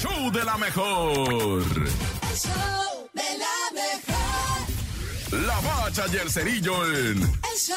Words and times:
show 0.00 0.30
de 0.30 0.44
la 0.44 0.56
mejor. 0.56 1.62
El 1.62 2.36
show 2.38 3.10
de 3.12 3.38
la 3.42 3.56
mejor. 3.74 5.44
La 5.44 5.60
bacha 5.60 6.04
y 6.12 6.16
el 6.16 6.30
cerillo 6.30 6.86
en 6.86 7.22
El 7.22 7.58
show 7.58 7.76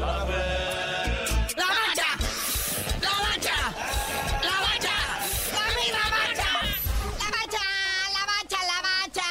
¡La 0.00 1.66
bacha! 1.66 2.08
¡La 3.02 3.14
bacha! 3.26 3.58
¡La 4.42 4.56
bacha! 4.66 4.96
¡La 5.52 5.66
misma 5.78 6.04
bacha! 6.16 6.50
La 7.18 7.28
bacha, 7.36 7.64
la 8.16 8.22
bacha, 8.32 8.58
la 8.66 8.78
bacha. 8.82 9.28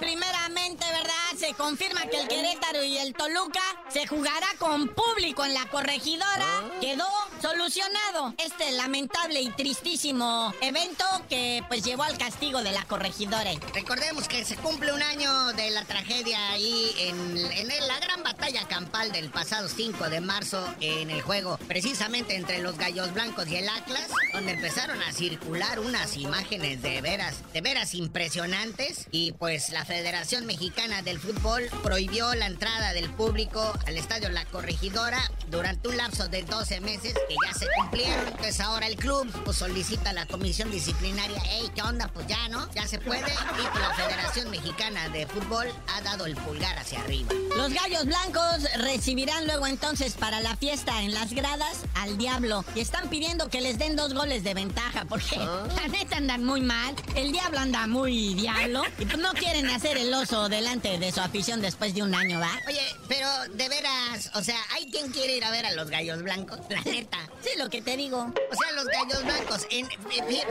Primeramente, 0.00 0.84
¿verdad? 0.90 1.38
Se 1.38 1.54
confirma 1.54 2.02
que 2.10 2.20
el 2.20 2.26
Querétaro 2.26 2.82
y 2.82 2.98
el 2.98 3.14
Toluca 3.14 3.62
se 3.92 4.08
jugará 4.08 4.48
con 4.58 4.88
público 4.88 5.44
en 5.44 5.54
la 5.54 5.66
corregidora. 5.66 6.46
Quedó 6.80 7.06
solucionado 7.40 8.34
este 8.38 8.72
lamentable 8.72 9.40
y 9.40 9.50
tristísimo 9.50 10.52
evento 10.60 11.04
que 11.28 11.62
pues 11.68 11.82
llevó 11.84 12.02
al 12.02 12.18
castigo 12.18 12.62
de 12.62 12.72
la 12.72 12.84
corregidora. 12.84 13.50
Recordemos 13.74 14.28
que 14.28 14.44
se 14.44 14.56
cumple 14.56 14.92
un 14.92 15.02
año 15.02 15.52
de 15.54 15.70
la 15.70 15.84
tragedia 15.84 16.50
ahí 16.50 16.92
en, 16.98 17.88
la 17.88 17.98
gran 18.00 18.22
batalla 18.22 18.66
campal 18.68 19.12
del 19.12 19.30
pasado 19.30 19.68
5 19.68 20.10
de 20.10 20.20
marzo 20.20 20.62
en 20.80 21.10
el 21.10 21.22
juego, 21.22 21.58
precisamente 21.66 22.36
entre 22.36 22.58
los 22.58 22.76
Gallos 22.76 23.12
Blancos 23.14 23.48
y 23.48 23.56
el 23.56 23.68
Atlas, 23.68 24.08
donde 24.32 24.52
empezaron 24.52 25.00
a 25.02 25.12
circular 25.12 25.80
unas 25.80 26.16
imágenes 26.16 26.82
de 26.82 27.00
veras, 27.00 27.36
de 27.52 27.60
veras 27.60 27.94
impresionantes 27.94 29.06
y 29.10 29.32
pues 29.32 29.70
la 29.70 29.84
Federación 29.84 30.46
Mexicana 30.46 31.02
del 31.02 31.18
Fútbol 31.18 31.68
prohibió 31.82 32.34
la 32.34 32.46
entrada 32.46 32.92
del 32.92 33.10
público 33.10 33.72
al 33.86 33.96
estadio 33.96 34.28
La 34.28 34.44
Corregidora 34.44 35.20
durante 35.50 35.88
un 35.88 35.96
lapso 35.96 36.28
de 36.28 36.42
12 36.42 36.80
meses 36.80 37.14
que 37.28 37.34
ya 37.46 37.52
se 37.58 37.66
cumplieron. 37.76 38.26
Entonces 38.26 38.60
ahora 38.60 38.86
el 38.86 38.96
club 38.96 39.30
pues, 39.44 39.56
solicita 39.56 40.10
a 40.10 40.12
la 40.12 40.26
comisión 40.26 40.70
disciplinaria, 40.70 41.40
hey, 41.44 41.70
¿qué 41.74 41.82
onda? 41.82 42.08
Pues 42.08 42.26
ya, 42.26 42.48
¿no? 42.48 42.70
Ya 42.72 42.86
se 42.86 42.98
puede. 42.98 43.20
Y 43.20 43.78
la 43.78 43.94
Federación 43.94 44.50
Mexicana 44.50 45.08
de 45.08 45.26
Fútbol 45.26 45.66
ha 45.88 46.00
dado 46.02 46.26
el 46.26 46.36
pulgar 46.36 46.78
hacia 46.78 47.00
arriba. 47.00 47.32
Los 47.56 47.72
gallos 47.72 48.04
blancos 48.06 48.66
recibirán 48.78 49.46
luego 49.46 49.66
entonces 49.66 50.14
para 50.14 50.40
la 50.40 50.56
fiesta 50.56 51.02
en 51.02 51.12
las 51.12 51.32
gradas 51.32 51.78
al 51.94 52.16
diablo 52.16 52.64
y 52.74 52.80
están 52.80 53.08
pidiendo 53.08 53.48
que 53.48 53.60
les 53.60 53.78
den 53.78 53.96
dos 53.96 54.14
goles 54.14 54.44
de 54.44 54.54
ventaja 54.54 55.04
porque 55.06 55.36
la 55.76 55.88
neta 55.88 56.16
andan 56.16 56.44
muy 56.44 56.60
mal, 56.60 56.94
el 57.14 57.32
diablo 57.32 57.58
anda 57.58 57.86
muy 57.86 58.34
diablo 58.34 58.82
y 58.98 59.04
pues 59.04 59.18
no 59.18 59.32
quieren 59.32 59.68
hacer 59.68 59.96
el 59.96 60.12
oso 60.14 60.48
delante 60.48 60.98
de 60.98 61.12
su 61.12 61.20
afición 61.20 61.60
después 61.60 61.94
de 61.94 62.02
un 62.02 62.14
año, 62.14 62.40
¿va? 62.40 62.50
Oye, 62.68 62.80
pero 63.08 63.28
de 63.54 63.68
veras, 63.68 64.30
o 64.34 64.42
sea, 64.42 64.58
¿hay 64.74 64.86
quien 64.90 65.10
quiere 65.10 65.39
ir 65.40 65.44
a 65.46 65.50
ver 65.50 65.64
a 65.64 65.72
los 65.72 65.88
gallos 65.88 66.22
blancos? 66.22 66.60
La 66.68 66.82
neta. 66.82 67.18
Sí, 67.42 67.50
lo 67.56 67.70
que 67.70 67.80
te 67.80 67.96
digo. 67.96 68.18
O 68.18 68.54
sea, 68.54 68.72
los 68.74 68.84
gallos 68.86 69.24
blancos, 69.24 69.39
en- 69.70 69.88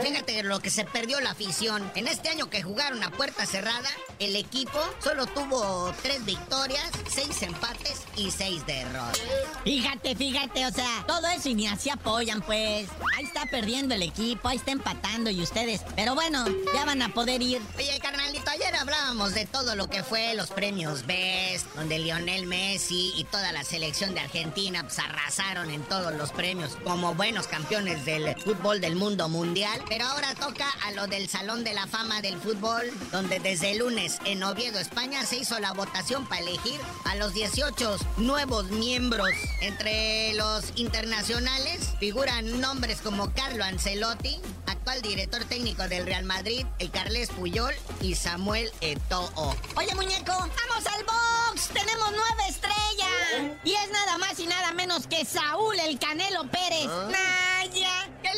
fíjate 0.02 0.42
lo 0.42 0.60
que 0.60 0.70
se 0.70 0.84
perdió 0.84 1.20
la 1.20 1.30
afición. 1.30 1.90
En 1.94 2.06
este 2.08 2.28
año 2.28 2.48
que 2.50 2.62
jugaron 2.62 3.02
a 3.02 3.10
puerta 3.10 3.46
cerrada, 3.46 3.88
el 4.18 4.36
equipo 4.36 4.78
solo 5.02 5.26
tuvo 5.26 5.92
tres 6.02 6.24
victorias, 6.24 6.90
seis 7.08 7.42
empates 7.42 8.02
y 8.16 8.30
seis 8.30 8.64
derrotas. 8.66 9.20
Fíjate, 9.64 10.14
fíjate, 10.16 10.66
o 10.66 10.70
sea, 10.72 11.04
todo 11.06 11.26
eso 11.28 11.48
y 11.48 11.54
ni 11.54 11.66
así 11.66 11.90
apoyan, 11.90 12.40
pues. 12.42 12.88
Ahí 13.16 13.24
está 13.24 13.46
perdiendo 13.46 13.94
el 13.94 14.02
equipo, 14.02 14.48
ahí 14.48 14.56
está 14.56 14.72
empatando 14.72 15.30
y 15.30 15.42
ustedes. 15.42 15.82
Pero 15.96 16.14
bueno, 16.14 16.44
ya 16.74 16.84
van 16.84 17.02
a 17.02 17.08
poder 17.12 17.42
ir. 17.42 17.60
Oye, 17.76 17.98
carnalito, 18.00 18.50
ayer 18.50 18.74
hablábamos 18.74 19.34
de 19.34 19.46
todo 19.46 19.74
lo 19.76 19.88
que 19.88 20.02
fue 20.02 20.34
los 20.34 20.48
premios 20.50 21.06
Best, 21.06 21.66
donde 21.74 21.98
Lionel 21.98 22.46
Messi 22.46 23.12
y 23.16 23.24
toda 23.24 23.52
la 23.52 23.64
selección 23.64 24.14
de 24.14 24.20
Argentina 24.20 24.82
pues, 24.82 24.98
arrasaron 24.98 25.70
en 25.70 25.82
todos 25.84 26.14
los 26.14 26.30
premios 26.32 26.76
como 26.84 27.14
buenos 27.14 27.46
campeones 27.46 28.04
del 28.04 28.34
fútbol 28.42 28.80
del 28.90 28.98
mundo 28.98 29.28
mundial. 29.28 29.80
Pero 29.88 30.04
ahora 30.04 30.34
toca 30.34 30.68
a 30.84 30.90
lo 30.90 31.06
del 31.06 31.28
Salón 31.28 31.62
de 31.62 31.74
la 31.74 31.86
Fama 31.86 32.20
del 32.22 32.36
Fútbol, 32.40 32.90
donde 33.12 33.38
desde 33.38 33.70
el 33.70 33.78
lunes 33.78 34.18
en 34.24 34.42
Oviedo, 34.42 34.80
España, 34.80 35.24
se 35.24 35.36
hizo 35.36 35.60
la 35.60 35.72
votación 35.72 36.26
para 36.26 36.40
elegir 36.40 36.80
a 37.04 37.14
los 37.14 37.32
18 37.32 37.98
nuevos 38.16 38.64
miembros. 38.72 39.28
Entre 39.60 40.34
los 40.34 40.72
internacionales 40.74 41.94
figuran 42.00 42.60
nombres 42.60 43.00
como 43.00 43.32
Carlo 43.32 43.62
Ancelotti, 43.62 44.40
actual 44.66 45.02
director 45.02 45.44
técnico 45.44 45.86
del 45.86 46.04
Real 46.04 46.24
Madrid, 46.24 46.66
el 46.80 46.90
Carles 46.90 47.28
Puyol 47.30 47.74
y 48.00 48.16
Samuel 48.16 48.72
Eto'o. 48.80 49.54
Oye, 49.76 49.94
muñeco, 49.94 50.32
vamos 50.32 50.86
al 50.96 51.04
box. 51.04 51.68
Tenemos 51.68 52.10
nueva 52.10 52.48
estrella. 52.48 53.56
Y 53.62 53.70
es 53.70 53.90
nada 53.92 54.18
más 54.18 54.36
y 54.40 54.46
nada 54.46 54.72
menos 54.72 55.06
que 55.06 55.24
Saúl 55.24 55.78
el 55.78 55.96
Canelo 56.00 56.42
Pérez. 56.50 56.86
Naya. 56.86 57.49
¿Qué 57.49 57.49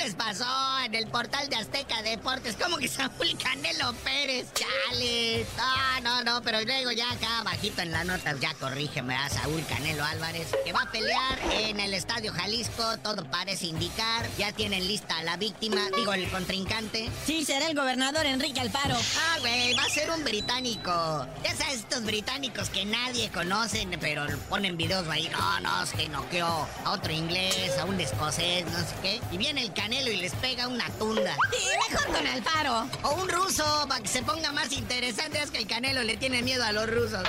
les 0.04 0.14
pasó 0.14 0.44
en 0.84 0.94
el 0.96 1.06
portal 1.06 1.48
de 1.48 1.56
Azteca 1.56 2.02
Deportes? 2.02 2.56
¿Cómo 2.60 2.76
que 2.78 2.88
Saúl 2.88 3.38
Canelo 3.40 3.92
Pérez? 4.04 4.48
Chale. 4.52 5.46
No, 5.56 6.00
no, 6.00 6.24
no, 6.24 6.42
pero 6.42 6.60
luego 6.62 6.90
ya 6.90 7.08
acá 7.12 7.42
bajito 7.44 7.82
en 7.82 7.92
la 7.92 8.02
nota, 8.02 8.34
ya 8.40 8.52
corrígeme 8.54 9.14
a 9.14 9.28
Saúl 9.28 9.64
Canelo 9.66 10.04
Álvarez, 10.04 10.48
que 10.64 10.72
va 10.72 10.82
a 10.82 10.90
pelear 10.90 11.38
en 11.52 11.78
el 11.78 11.94
Estadio 11.94 12.32
Jalisco, 12.32 12.98
todo 12.98 13.24
parece 13.30 13.66
indicar. 13.66 14.28
Ya 14.38 14.50
tienen 14.50 14.88
lista 14.88 15.18
a 15.18 15.22
la 15.22 15.36
víctima, 15.36 15.80
digo, 15.94 16.12
el 16.14 16.28
contrincante. 16.30 17.08
Sí, 17.24 17.44
será 17.44 17.68
el 17.68 17.76
gobernador 17.76 18.26
Enrique 18.26 18.60
Alfaro. 18.60 18.96
Ah, 18.96 19.36
güey, 19.38 19.74
va 19.74 19.84
a 19.84 19.88
ser 19.88 20.10
un 20.10 20.24
británico. 20.24 21.28
Ya 21.44 21.54
sabes, 21.54 21.74
estos 21.74 22.02
británicos 22.02 22.70
que 22.70 22.84
nadie 22.84 23.30
conocen, 23.30 23.96
pero 24.00 24.26
ponen 24.48 24.76
videos 24.76 25.08
ahí. 25.08 25.28
No, 25.28 25.60
no, 25.60 25.84
es 25.84 25.92
que 25.92 26.08
noqueó 26.08 26.66
a 26.84 26.90
otro 26.90 27.12
inglés, 27.12 27.78
a 27.78 27.84
un 27.84 28.00
escocés, 28.00 28.64
no 28.66 28.78
sé 28.78 28.94
qué. 29.00 29.20
Y 29.30 29.36
viene 29.36 29.62
el 29.62 29.72
canelo 29.72 29.91
y 29.92 30.16
les 30.16 30.32
pega 30.36 30.68
una 30.68 30.88
tunda. 30.98 31.36
Sí, 31.52 31.66
mejor 31.90 32.06
con 32.06 32.26
Alfaro. 32.26 32.88
O 33.02 33.22
un 33.22 33.28
ruso, 33.28 33.84
para 33.88 34.00
que 34.00 34.08
se 34.08 34.22
ponga 34.22 34.50
más 34.50 34.72
interesante. 34.72 35.40
Es 35.42 35.50
que 35.50 35.58
el 35.58 35.66
canelo 35.66 36.02
le 36.02 36.16
tiene 36.16 36.40
miedo 36.42 36.64
a 36.64 36.72
los 36.72 36.88
rusos. 36.88 37.22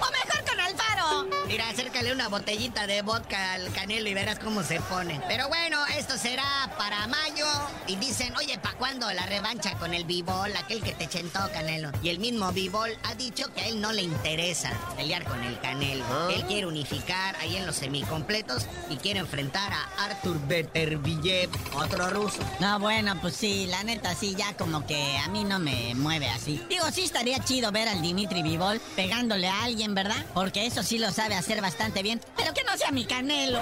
O 0.00 0.10
mejor 0.12 0.44
con 0.48 0.60
Alfaro. 0.60 1.26
Mira, 1.46 1.72
acércale 2.04 2.12
una 2.12 2.28
botellita 2.28 2.86
de 2.86 3.02
vodka 3.02 3.54
al 3.54 3.72
canelo 3.72 4.08
y 4.08 4.14
verás 4.14 4.38
cómo 4.38 4.62
se 4.62 4.80
pone. 4.80 5.20
Pero 5.26 5.48
bueno, 5.48 5.78
esto 5.96 6.18
será 6.18 6.44
para 6.76 7.06
mayo. 7.06 7.46
Y 7.86 7.96
dicen, 7.96 8.34
oye, 8.36 8.58
¿para 8.58 8.76
cuándo 8.76 9.10
la 9.12 9.26
revancha 9.26 9.74
con 9.78 9.94
el 9.94 10.04
Bibol, 10.04 10.54
aquel 10.56 10.82
que 10.82 10.92
te 10.92 11.06
chentó, 11.06 11.38
Canelo? 11.52 11.90
Y 12.02 12.08
el 12.08 12.18
mismo 12.18 12.50
Bibol 12.52 12.90
ha 13.04 13.14
dicho 13.14 13.52
que 13.54 13.60
a 13.60 13.68
él 13.68 13.80
no 13.80 13.92
le 13.92 14.02
interesa 14.02 14.72
pelear 14.96 15.24
con 15.24 15.42
el 15.44 15.58
Canelo. 15.60 16.30
Él 16.30 16.44
quiere 16.46 16.66
unificar 16.66 17.36
ahí 17.36 17.56
en 17.56 17.66
los 17.66 17.76
semicompletos 17.76 18.66
y 18.90 18.96
quiere 18.96 19.20
enfrentar 19.20 19.72
a 19.72 20.04
Artur 20.04 20.38
Beterbiev, 20.46 21.50
otro 21.74 22.08
ruso. 22.10 22.40
No, 22.60 22.78
bueno, 22.78 23.18
pues 23.20 23.36
sí, 23.36 23.66
la 23.66 23.82
neta 23.84 24.14
sí, 24.14 24.34
ya 24.34 24.54
como 24.56 24.86
que 24.86 25.18
a 25.18 25.28
mí 25.28 25.44
no 25.44 25.58
me 25.58 25.94
mueve 25.94 26.28
así. 26.28 26.62
Digo, 26.68 26.90
sí 26.90 27.04
estaría 27.04 27.38
chido 27.44 27.70
ver 27.70 27.88
al 27.88 28.00
Dimitri 28.00 28.42
Vivol 28.42 28.80
pegándole 28.96 29.48
a 29.48 29.64
alguien, 29.64 29.94
¿verdad? 29.94 30.24
Porque 30.32 30.66
eso 30.66 30.82
sí 30.82 30.98
lo 30.98 31.12
sabe 31.12 31.34
hacer 31.34 31.60
bastante 31.60 31.93
bien. 32.02 32.20
Pero 32.36 32.54
que 32.54 32.64
no 32.64 32.76
sea 32.76 32.90
mi 32.90 33.04
canelo. 33.04 33.60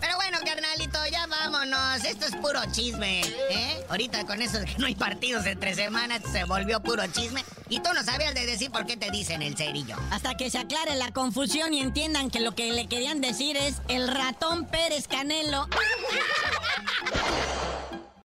Pero 0.00 0.16
bueno, 0.16 0.38
carnalito, 0.44 0.98
ya 1.10 1.26
vámonos. 1.26 2.04
Esto 2.04 2.26
es 2.26 2.36
puro 2.36 2.60
chisme, 2.72 3.22
¿eh? 3.50 3.84
Ahorita 3.88 4.24
con 4.26 4.42
eso 4.42 4.58
de 4.58 4.66
que 4.66 4.78
no 4.78 4.86
hay 4.86 4.94
partidos 4.94 5.46
entre 5.46 5.74
semanas 5.74 6.20
se 6.30 6.44
volvió 6.44 6.80
puro 6.80 7.06
chisme. 7.06 7.44
Y 7.68 7.80
tú 7.80 7.90
no 7.94 8.02
sabías 8.02 8.34
de 8.34 8.46
decir 8.46 8.70
por 8.70 8.86
qué 8.86 8.96
te 8.96 9.10
dicen 9.10 9.42
el 9.42 9.56
cerillo. 9.56 9.96
Hasta 10.10 10.36
que 10.36 10.50
se 10.50 10.58
aclare 10.58 10.96
la 10.96 11.12
confusión 11.12 11.72
y 11.74 11.80
entiendan 11.80 12.30
que 12.30 12.40
lo 12.40 12.54
que 12.54 12.72
le 12.72 12.86
querían 12.86 13.20
decir 13.20 13.56
es 13.56 13.76
el 13.88 14.08
ratón 14.08 14.66
Pérez 14.66 15.08
Canelo. 15.08 15.68